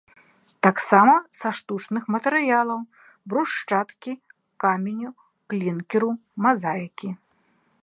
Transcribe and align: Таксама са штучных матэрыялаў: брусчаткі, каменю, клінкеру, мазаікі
Таксама 0.67 1.11
са 1.41 1.49
штучных 1.59 2.07
матэрыялаў: 2.15 2.79
брусчаткі, 3.29 4.11
каменю, 4.65 5.11
клінкеру, 5.53 6.11
мазаікі 6.47 7.09